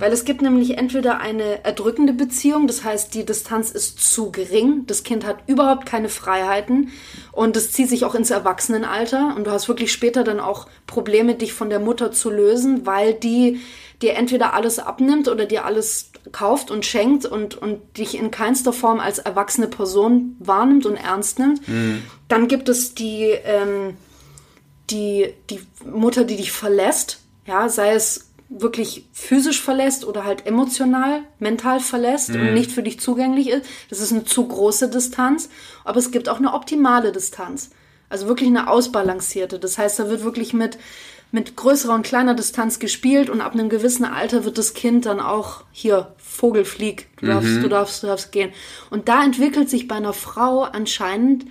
[0.00, 4.84] Weil es gibt nämlich entweder eine erdrückende Beziehung, das heißt, die Distanz ist zu gering,
[4.86, 6.90] das Kind hat überhaupt keine Freiheiten
[7.32, 11.34] und es zieht sich auch ins Erwachsenenalter und du hast wirklich später dann auch Probleme,
[11.34, 13.60] dich von der Mutter zu lösen, weil die
[14.00, 18.72] dir entweder alles abnimmt oder dir alles kauft und schenkt und, und dich in keinster
[18.72, 21.62] Form als erwachsene Person wahrnimmt und ernst nimmt.
[22.28, 23.96] Dann gibt es die, ähm,
[24.90, 31.20] die, die Mutter, die dich verlässt, ja, sei es wirklich physisch verlässt oder halt emotional,
[31.38, 33.66] mental verlässt und nicht für dich zugänglich ist.
[33.90, 35.50] Das ist eine zu große Distanz.
[35.84, 37.70] Aber es gibt auch eine optimale Distanz.
[38.08, 39.58] Also wirklich eine ausbalancierte.
[39.58, 40.78] Das heißt, da wird wirklich mit,
[41.30, 45.20] mit größerer und kleiner Distanz gespielt und ab einem gewissen Alter wird das Kind dann
[45.20, 48.52] auch hier, Vogel flieg, du darfst, du darfst, du darfst gehen.
[48.88, 51.44] Und da entwickelt sich bei einer Frau anscheinend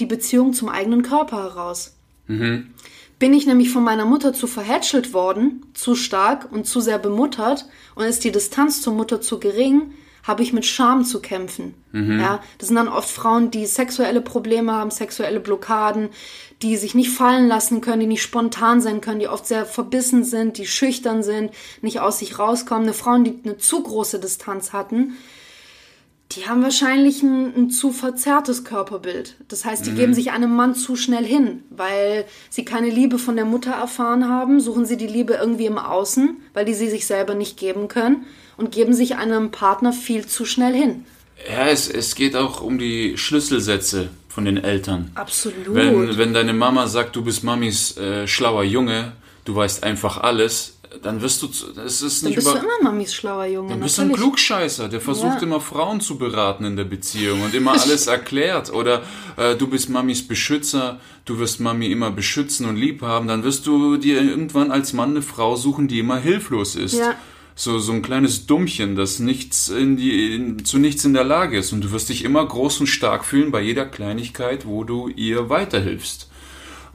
[0.00, 1.94] die Beziehung zum eigenen Körper heraus.
[2.28, 7.66] Bin ich nämlich von meiner Mutter zu verhätschelt worden, zu stark und zu sehr bemuttert
[7.96, 11.74] und ist die Distanz zur Mutter zu gering, habe ich mit Scham zu kämpfen.
[12.20, 16.10] Ja, das sind dann oft Frauen, die sexuelle Probleme haben, sexuelle Blockaden,
[16.60, 20.24] die sich nicht fallen lassen können, die nicht spontan sein können, die oft sehr verbissen
[20.24, 22.82] sind, die schüchtern sind, nicht aus sich rauskommen.
[22.84, 25.16] Eine Frauen, die eine zu große Distanz hatten,
[26.32, 29.36] die haben wahrscheinlich ein, ein zu verzerrtes Körperbild.
[29.48, 33.36] Das heißt, die geben sich einem Mann zu schnell hin, weil sie keine Liebe von
[33.36, 37.06] der Mutter erfahren haben, suchen sie die Liebe irgendwie im Außen, weil die sie sich
[37.06, 38.26] selber nicht geben können
[38.58, 41.06] und geben sich einem Partner viel zu schnell hin.
[41.48, 45.10] Ja, es, es geht auch um die Schlüsselsätze von den Eltern.
[45.14, 45.74] Absolut.
[45.74, 49.12] Wenn, wenn deine Mama sagt, du bist Mamis äh, schlauer Junge,
[49.44, 52.82] du weißt einfach alles, dann wirst du, zu- es ist dann nicht bist du immer
[52.82, 53.70] Mamis schlauer Junge.
[53.70, 54.12] Dann bist du ein.
[54.12, 55.42] Klugscheißer, der versucht Ja.
[55.42, 58.72] immer Frauen zu beraten in der Beziehung und immer alles erklärt.
[58.72, 59.02] Oder
[59.36, 63.28] äh, du bist Mamis Beschützer, du wirst Mami immer beschützen und lieb haben.
[63.28, 66.94] Dann wirst du dir irgendwann als Mann eine Frau suchen, die immer hilflos ist.
[66.98, 67.14] Ja.
[67.54, 71.58] So, so ein kleines Dummchen, das nichts in die, in, zu nichts in der Lage
[71.58, 71.72] ist.
[71.72, 75.48] Und du wirst dich immer groß und stark fühlen bei jeder Kleinigkeit, wo du ihr
[75.50, 76.27] weiterhilfst.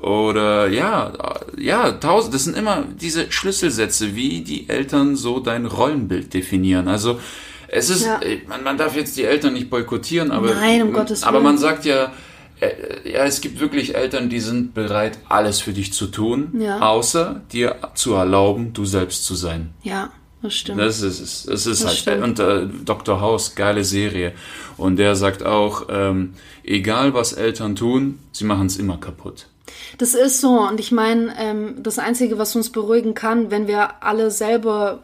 [0.03, 1.13] Oder ja,
[1.57, 6.89] ja, tausend, das sind immer diese Schlüsselsätze, wie die Eltern so dein Rollenbild definieren.
[6.89, 7.19] Also
[7.69, 8.19] es ist, Ja.
[8.21, 11.43] äh, man, man darf jetzt die Eltern nicht boykottieren, aber, Nein, um Gottes aber Willen.
[11.45, 12.11] man sagt ja,
[12.59, 16.79] äh, ja, es gibt wirklich Eltern, die sind bereit, alles für dich zu tun, Ja.
[16.81, 19.69] außer dir zu erlauben, du selbst zu sein.
[19.83, 20.09] Ja,
[20.41, 20.81] das stimmt.
[20.81, 21.45] Das ist es.
[21.45, 21.97] Es ist Das halt.
[21.99, 22.23] stimmt.
[22.23, 23.21] Und äh, Dr.
[23.21, 24.33] House, geile Serie.
[24.75, 26.33] Und der sagt auch, ähm,
[26.65, 29.47] egal was Eltern tun, sie machen es immer kaputt.
[29.97, 30.59] Das ist so.
[30.67, 35.01] Und ich meine, ähm, das Einzige, was uns beruhigen kann, wenn wir alle selber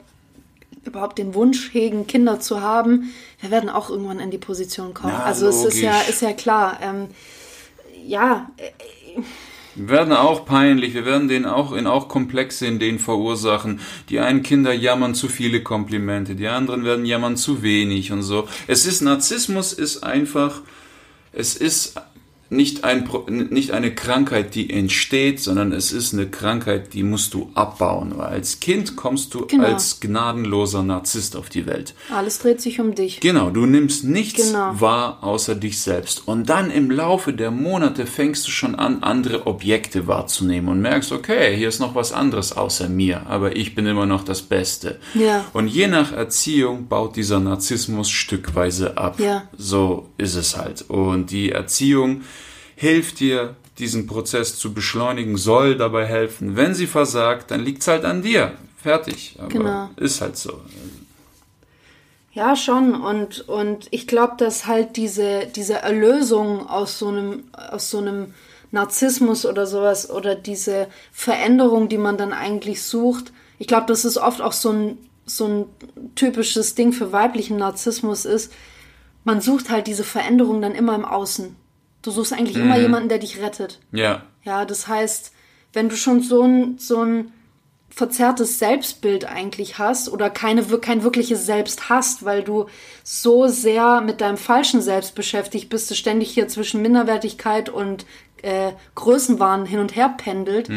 [0.86, 5.13] überhaupt den Wunsch hegen, Kinder zu haben, wir werden auch irgendwann in die Position kommen.
[5.13, 6.10] Ja, also es ist ja, logisch.
[6.10, 6.80] ist ja klar.
[6.82, 7.08] Ähm,
[8.06, 8.50] ja,
[9.76, 13.80] Wir werden auch peinlich, wir werden denen auch in auch Komplexe in denen verursachen.
[14.10, 18.48] Die einen Kinder jammern zu viele Komplimente, die anderen werden jammern zu wenig und so.
[18.67, 20.62] Es ist Narzissmus ist einfach,
[21.32, 22.02] es ist
[22.52, 23.08] nicht, ein,
[23.52, 28.14] nicht eine Krankheit, die entsteht, sondern es ist eine Krankheit, die musst du abbauen.
[28.18, 29.66] Weil als Kind kommst du Genau.
[29.66, 31.94] als gnadenloser Narzisst auf die Welt.
[32.14, 33.20] alles dreht sich um dich.
[33.20, 34.80] Genau, du nimmst nichts Genau.
[34.82, 36.28] wahr außer dich selbst.
[36.28, 41.12] Und dann im Laufe der Monate fängst du schon an, andere Objekte wahrzunehmen und merkst,
[41.12, 45.00] okay, hier ist noch was anderes außer mir, aber ich bin immer noch das Beste.
[45.14, 45.46] Ja.
[45.54, 49.20] Und je nach Erziehung baut dieser Narzissmus stückweise ab.
[49.20, 49.44] Ja.
[49.58, 50.86] So ist es halt.
[50.90, 52.22] Und die Erziehung
[52.80, 56.56] hilft dir, diesen Prozess zu beschleunigen, soll dabei helfen.
[56.56, 58.54] Wenn sie versagt, dann liegt's halt an dir.
[58.82, 59.36] Fertig.
[59.38, 59.89] Aber Genau.
[59.98, 60.62] ist halt so.
[62.32, 62.96] Ja, schon.
[62.96, 68.34] Und, und ich glaube, dass halt diese, diese Erlösung aus so einem, aus so einem
[68.72, 74.18] Narzissmus oder sowas oder diese Veränderung, die man dann eigentlich sucht, ich glaube, dass es
[74.18, 75.65] oft auch so ein, so ein
[76.15, 78.54] typisches Ding für weiblichen Narzissmus ist.
[79.26, 81.58] Man sucht halt diese Veränderung dann immer im Außen.
[82.02, 83.80] Du suchst eigentlich immer jemanden, der dich rettet.
[83.92, 84.24] Ja.
[84.44, 85.34] Ja, das heißt,
[85.74, 87.32] wenn du schon so ein, so ein
[87.90, 92.68] verzerrtes Selbstbild eigentlich hast oder keine, kein wirkliches Selbst hast, weil du
[93.04, 98.06] so sehr mit deinem falschen Selbst beschäftigt bist, das ständig hier zwischen Minderwertigkeit und
[98.42, 100.70] äh, Größenwahn hin und her pendelt.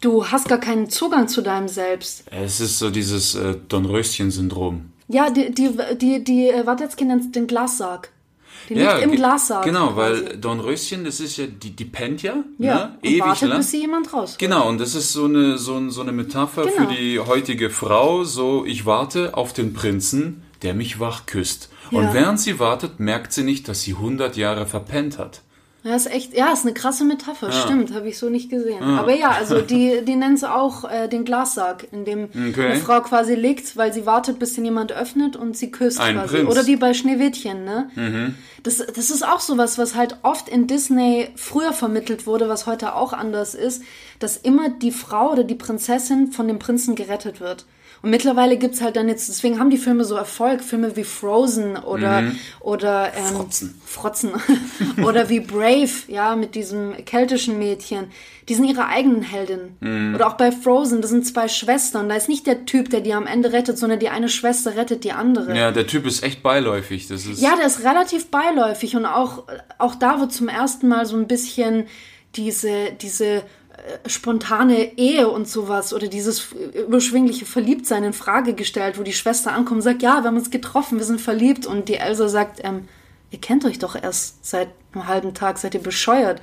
[0.00, 2.24] Du hast gar keinen Zugang zu deinem Selbst.
[2.30, 4.92] Es ist so dieses äh, Dornröschen-Syndrom.
[5.08, 8.10] Ja, die, die, die, die warte jetzt den, den Glassarg.
[8.68, 9.64] Die liegt im Glassarg.
[9.64, 10.24] Genau, quasi.
[10.26, 12.98] weil Dornröschen, das ist ja, die, die pennt ja, ja, ne?
[13.02, 13.58] und ewig wartet, lang.
[13.58, 14.36] bis sie jemand raus.
[14.38, 16.74] Genau, und das ist so eine, so, so eine Metapher Genau.
[16.88, 18.24] für die heutige Frau.
[18.24, 21.70] So, ich warte auf den Prinzen, der mich wach küsst.
[21.90, 22.14] Und Ja.
[22.14, 25.42] während sie wartet, merkt sie nicht, dass sie 100 Jahre verpennt hat.
[25.84, 28.82] Ja, ist echt, ja, ist eine krasse Metapher, stimmt, habe ich so nicht gesehen.
[28.82, 32.66] Aber ja, also die, die nennen es auch äh, den Glassarg, in dem Okay.
[32.72, 36.14] eine Frau quasi liegt, weil sie wartet, bis den jemand öffnet und sie küsst Ein
[36.16, 36.36] quasi.
[36.36, 36.50] Prinz.
[36.50, 37.90] Oder wie bei Schneewittchen, ne?
[38.62, 42.94] Das, das ist auch sowas, was halt oft in Disney früher vermittelt wurde, was heute
[42.94, 43.82] auch anders ist,
[44.20, 47.66] dass immer die Frau oder die Prinzessin von dem Prinzen gerettet wird.
[48.02, 51.76] Und mittlerweile gibt's halt dann jetzt, deswegen haben die Filme so Erfolg, Filme wie Frozen
[51.76, 53.80] oder, oder ähm, Frotzen.
[53.84, 54.32] Frotzen.
[55.04, 58.06] oder wie Brave, ja, mit diesem keltischen Mädchen.
[58.48, 60.14] Die sind ihre eigenen Heldinnen.
[60.16, 62.08] Oder auch bei Frozen, das sind zwei Schwestern.
[62.08, 65.04] Da ist nicht der Typ, der die am Ende rettet, sondern die eine Schwester rettet
[65.04, 65.56] die andere.
[65.56, 67.06] Ja, der Typ ist echt beiläufig.
[67.06, 69.44] Das ist, Ja, der ist relativ beiläufig und auch,
[69.78, 71.86] auch da wird zum ersten Mal so ein bisschen
[72.34, 73.44] diese, diese
[74.06, 76.48] spontane Ehe und sowas oder dieses
[76.86, 80.50] überschwingliche Verliebtsein in Frage gestellt, wo die Schwester ankommt und sagt, ja, wir haben uns
[80.50, 82.88] getroffen, wir sind verliebt und die Elsa sagt, ähm,
[83.30, 86.42] ihr kennt euch doch erst seit einem halben Tag, seid ihr bescheuert.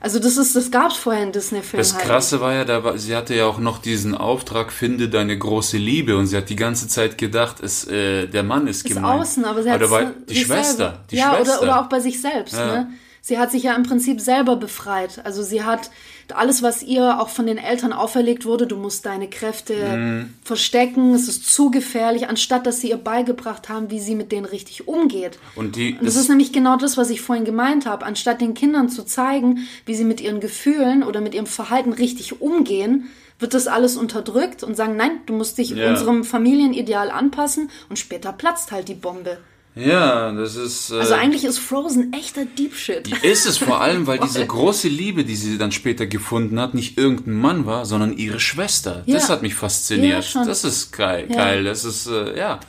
[0.00, 2.04] Also das ist, das gab's vorher in Disney-Filmen Das halt.
[2.04, 5.76] Krasse war ja, da war, sie hatte ja auch noch diesen Auftrag, finde deine große
[5.76, 6.16] Liebe.
[6.16, 9.20] Und sie hat die ganze Zeit gedacht, es, äh, der Mann ist ist gemeint.
[9.20, 10.76] außen, aber sie hat dabei, die Schwester.
[10.76, 11.04] Selber.
[11.10, 11.58] Die ja, Schwester.
[11.58, 12.54] Oder, oder auch bei sich selbst.
[12.54, 12.88] Ne?
[13.20, 15.20] Sie hat sich ja im Prinzip selber befreit.
[15.24, 15.90] Also sie hat
[16.34, 20.34] alles, was ihr auch von den Eltern auferlegt wurde, du musst deine Kräfte Mhm.
[20.42, 24.44] verstecken, es ist zu gefährlich, anstatt dass sie ihr beigebracht haben, wie sie mit denen
[24.46, 25.38] richtig umgeht.
[25.56, 28.04] Und die, Und das ist nämlich genau das, was ich vorhin gemeint habe.
[28.06, 32.40] Anstatt den Kindern zu zeigen, wie sie mit ihren Gefühlen oder mit ihrem Verhalten richtig
[32.40, 33.08] umgehen,
[33.40, 35.90] wird das alles unterdrückt und sagen, nein, du musst dich Ja.
[35.90, 39.38] unserem Familienideal anpassen und später platzt halt die Bombe.
[39.78, 40.90] Ja, das ist.
[40.90, 43.08] Äh, Also eigentlich ist Frozen echter Deep Shit.
[43.24, 46.98] ist es vor allem, weil diese große Liebe, die sie dann später gefunden hat, nicht
[46.98, 49.04] irgendein Mann war, sondern ihre Schwester.
[49.06, 49.34] Das Ja.
[49.34, 50.34] hat mich fasziniert.
[50.34, 51.36] Ja, das ist geil, Ja.
[51.36, 51.64] geil.
[51.64, 52.60] Das ist äh, ja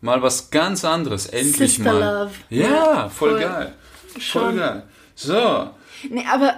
[0.00, 1.26] mal was ganz anderes.
[1.26, 2.00] Endlich Sister mal.
[2.24, 2.30] Love.
[2.50, 3.40] Ja, Ja, voll, voll.
[3.40, 3.74] geil.
[4.12, 4.56] Voll Schon.
[4.56, 4.82] geil.
[5.14, 5.70] So.
[6.10, 6.54] Nee, aber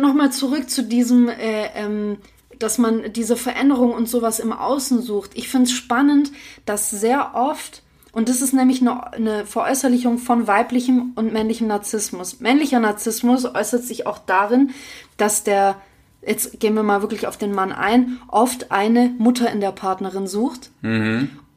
[0.00, 2.18] nochmal zurück zu diesem, äh, ähm,
[2.58, 5.30] dass man diese Veränderung und sowas im Außen sucht.
[5.34, 6.30] Ich finde es spannend,
[6.66, 12.40] dass sehr oft, und das ist nämlich eine, Veräußerlichung von weiblichem und männlichem Narzissmus.
[12.40, 14.70] Männlicher Narzissmus äußert sich auch darin,
[15.16, 15.76] dass der,
[16.26, 20.26] jetzt gehen wir mal wirklich auf den Mann ein, oft eine Mutter in der Partnerin
[20.26, 20.70] sucht.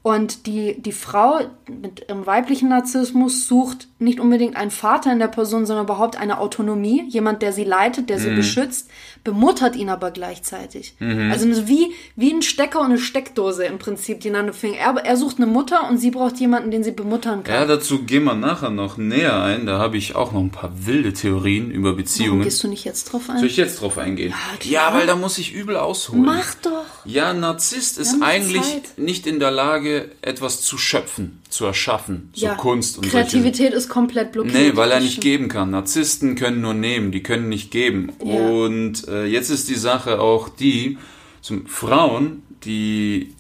[0.04, 1.40] Und die, die Frau
[1.82, 6.40] mit ihrem weiblichen Narzissmus sucht nicht unbedingt einen Vater in der Person, sondern überhaupt eine
[6.40, 7.06] Autonomie.
[7.08, 8.90] Jemand, der sie leitet, der sie beschützt,
[9.24, 10.96] bemuttert ihn aber gleichzeitig.
[11.00, 14.76] Also das ist wie, wie ein Stecker und eine Steckdose im Prinzip, die ineinander fingen.
[14.76, 17.56] Er, er sucht eine Mutter und sie braucht jemanden, den sie bemuttern kann.
[17.56, 19.66] Ja, dazu gehen wir nachher noch näher ein.
[19.66, 22.42] Da habe ich auch noch ein paar wilde Theorien über Warum Beziehungen.
[22.42, 23.38] gehst du nicht jetzt drauf ein?
[23.38, 24.34] Soll ich jetzt drauf eingehen?
[24.60, 24.90] klar.
[24.90, 26.24] Ja, weil da muss ich übel ausholen.
[26.26, 26.84] Mach doch.
[27.06, 28.98] Ja, ein Narzisst ist eigentlich Zeit.
[28.98, 32.56] nicht in der Lage, etwas zu schöpfen, zu erschaffen, so ja.
[32.56, 34.56] Kunst und solche Kreativität ist komplett blockiert.
[34.56, 35.72] Nee, weil er nicht geben kann.
[35.72, 38.12] Narzissten können nur nehmen, die können nicht geben.
[38.24, 38.34] Ja.
[38.34, 40.98] Und äh, jetzt ist die Sache auch die,
[41.42, 43.34] zum Frauen, die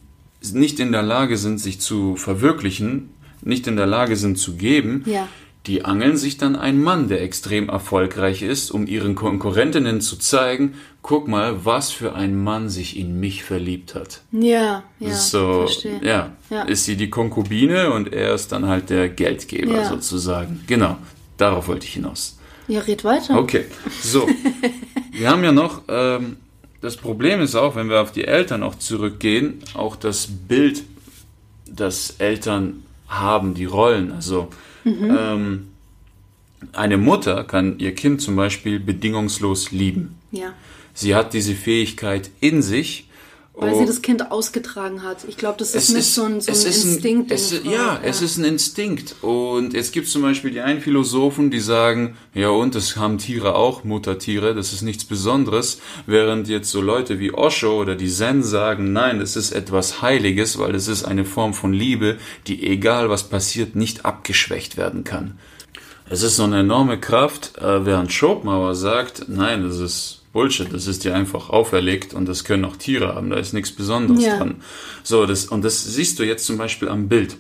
[0.51, 3.09] nicht in der Lage sind, sich zu verwirklichen,
[3.41, 5.27] nicht in der Lage sind zu geben, Ja.
[5.65, 10.73] Die angeln sich dann einen Mann, der extrem erfolgreich ist, um ihren Konkurrentinnen zu zeigen,
[11.01, 14.21] guck mal, was für ein Mann sich in mich verliebt hat.
[14.31, 16.01] Ja, ja, so, verstehe.
[16.03, 16.63] ja, Ja.
[16.63, 19.89] ist sie die Konkubine und er ist dann halt der Geldgeber Ja.
[19.89, 20.61] sozusagen.
[20.67, 20.97] Genau,
[21.37, 22.37] darauf wollte ich hinaus.
[22.67, 23.37] Ja, red weiter.
[23.39, 23.65] Okay,
[24.01, 24.27] so.
[25.11, 26.37] wir haben ja noch, ähm,
[26.81, 30.83] das Problem ist auch, wenn wir auf die Eltern auch zurückgehen, auch das Bild,
[31.65, 34.11] das Eltern haben, die Rollen.
[34.11, 34.49] Also,
[34.83, 35.17] Mhm.
[35.17, 35.67] ähm,
[36.71, 40.15] Eine Mutter kann ihr Kind zum Beispiel bedingungslos lieben.
[40.31, 40.53] Ja.
[40.93, 43.07] Sie hat diese Fähigkeit in sich.
[43.55, 45.25] Weil sie das Kind ausgetragen hat.
[45.27, 47.31] Ich glaube, das ist nicht so ein, so ein es ist Instinkt.
[47.31, 48.07] es, in der ja, Frau.
[48.07, 49.15] es ist ein Instinkt.
[49.21, 53.53] Und es gibt zum Beispiel die einen Philosophen, die sagen, ja und, das haben Tiere
[53.53, 55.79] auch, Muttertiere, das ist nichts Besonderes.
[56.07, 60.57] Während jetzt so Leute wie Osho oder die Zen sagen, nein, das ist etwas Heiliges,
[60.57, 65.37] weil es ist eine Form von Liebe, die egal was passiert, nicht abgeschwächt werden kann.
[66.09, 70.87] Es ist so eine enorme Kraft, äh, während Schopenhauer sagt, nein, das ist Bullshit, das
[70.87, 74.37] ist dir einfach auferlegt und das können auch Tiere haben, da ist nichts Besonderes Ja.
[74.37, 74.61] dran.
[75.03, 77.37] So, das, und das siehst du jetzt zum Beispiel am Bild.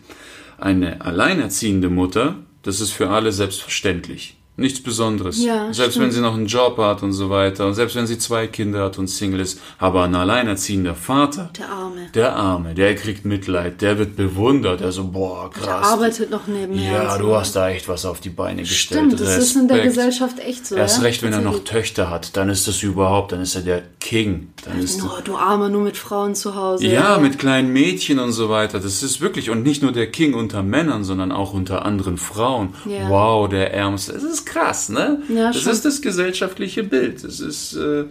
[0.59, 4.37] Eine alleinerziehende Mutter, das ist für alle selbstverständlich.
[4.55, 5.43] Nichts Besonderes.
[5.43, 6.05] Ja, selbst stimmt.
[6.05, 7.65] wenn sie noch einen Job hat und so weiter.
[7.65, 9.59] Und selbst wenn sie zwei Kinder hat und Single ist.
[9.79, 12.01] Aber ein alleinerziehender Vater, Der Arme.
[12.13, 14.81] der Arme, der kriegt Mitleid, der wird bewundert.
[14.81, 15.87] Der so, boah, Der krass.
[15.93, 16.91] arbeitet noch nebenher.
[17.03, 19.05] Ja, du hast da echt was auf die Beine gestellt.
[19.07, 19.95] Stimmt, das ist in der Respekt.
[19.95, 20.75] Gesellschaft echt so.
[20.75, 21.03] Erst ja?
[21.03, 21.63] recht, wenn er noch.
[21.63, 24.49] Töchter hat, dann ist das überhaupt, dann ist er der King.
[24.65, 26.85] Dann ist Oh, du Arme, nur mit Frauen zu Hause.
[26.85, 28.79] ja, mit kleinen Mädchen und so weiter.
[28.79, 32.75] Das ist wirklich, und nicht nur der King unter Männern, sondern auch unter anderen Frauen.
[32.85, 33.09] Ja.
[33.09, 34.13] Wow, der Ärmste.
[34.13, 35.21] Das ist krass, ne?
[35.29, 35.71] Ja, das schon.
[35.71, 37.23] ist das gesellschaftliche Bild.
[37.23, 38.05] Das ist, äh,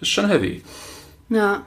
[0.00, 0.62] ist schon heavy.
[1.28, 1.62] Ja,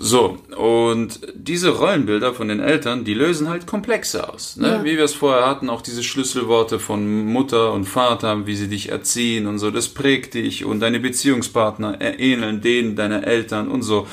[0.00, 4.56] So, und diese Rollenbilder von den Eltern, die lösen halt Komplexe aus.
[4.56, 4.68] Ne?
[4.68, 4.84] Ja.
[4.84, 8.90] Wie wir es vorher hatten, auch diese Schlüsselworte von Mutter und Vater, wie sie dich
[8.90, 14.06] erziehen und so, das prägt dich und deine Beziehungspartner ähneln denen deiner Eltern und so.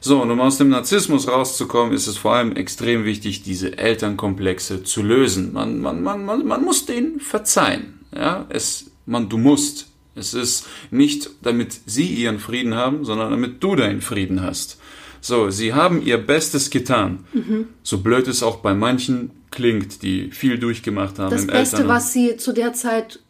[0.00, 4.82] So, und um aus dem Narzissmus rauszukommen, ist es vor allem extrem wichtig, diese Elternkomplexe
[4.82, 5.52] zu lösen.
[5.52, 7.99] Man, man, man, man, man muss denen verzeihen.
[8.14, 9.86] Ja, es, man, du musst.
[10.16, 14.78] Es ist nicht, damit sie ihren Frieden haben, sondern damit du deinen Frieden hast.
[15.20, 17.24] So, sie haben ihr Bestes getan.
[17.32, 17.68] Mhm.
[17.82, 21.88] So blöd es auch bei manchen klingt, die viel durchgemacht haben das Beste, Eltern.
[21.88, 23.20] was sie zu der Zeit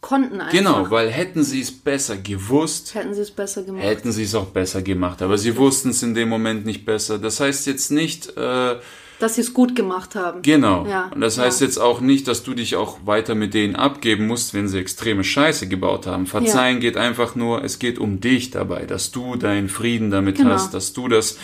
[0.00, 0.52] konnten einfach.
[0.52, 3.84] Genau, weil hätten sie es besser gewusst, Hätten sie es besser gemacht.
[3.84, 5.22] hätten sie es auch besser gemacht.
[5.22, 7.18] Aber sie wussten es in dem Moment nicht besser.
[7.18, 8.76] Das heißt jetzt nicht, äh,
[9.24, 10.42] Dass sie es gut gemacht haben.
[10.42, 10.86] genau.
[10.86, 11.66] Ja, Und das heißt ja.
[11.66, 15.24] jetzt auch nicht, dass du dich auch weiter mit denen abgeben musst, wenn sie extreme
[15.24, 16.26] Scheiße gebaut haben.
[16.26, 20.50] Verzeihen geht einfach nur, es geht um dich dabei, dass du deinen Frieden damit Genau.
[20.50, 21.38] hast, dass du das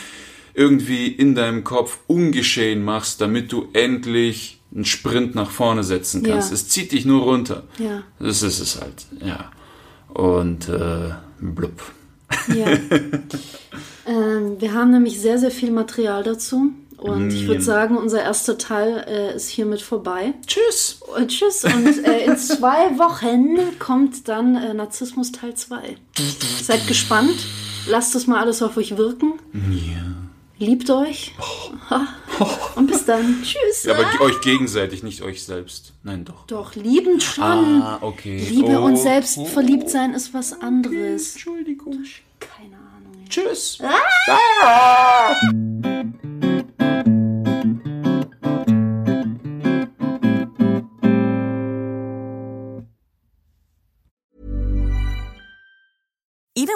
[0.52, 6.50] irgendwie in deinem Kopf ungeschehen machst, damit du endlich einen Sprint nach vorne setzen kannst.
[6.50, 6.54] Ja.
[6.54, 7.62] Es zieht dich nur runter.
[7.78, 8.02] Ja.
[8.18, 9.50] Das ist es halt, ja.
[10.12, 11.80] Und äh, blub.
[12.54, 12.66] Ja.
[14.06, 16.72] ähm, wir haben nämlich sehr, sehr viel Material dazu.
[17.00, 20.34] Und ich würde sagen, unser erster Teil äh, ist hiermit vorbei.
[20.46, 21.00] Tschüss.
[21.16, 21.64] Und tschüss.
[21.64, 25.96] Und äh, in zwei Wochen kommt dann äh, Narzissmus Teil 2.
[26.62, 27.36] Seid gespannt.
[27.88, 29.34] Lasst es mal alles auf euch wirken.
[29.54, 30.02] Ja.
[30.58, 31.32] Liebt euch.
[31.88, 32.06] Ha.
[32.76, 33.42] Und bis dann.
[33.42, 33.88] Tschüss.
[33.88, 35.94] Aber ge- euch gegenseitig, nicht euch selbst.
[36.02, 36.46] Nein, doch.
[36.48, 37.42] Doch, liebend schon.
[37.80, 38.36] Ah, okay.
[38.50, 41.32] Liebe Oh, und selbst oh, verliebt sein ist was anderes.
[41.32, 42.04] Entschuldigung.
[42.40, 43.24] Keine Ahnung.
[43.30, 43.78] Tschüss.
[43.80, 45.69] Even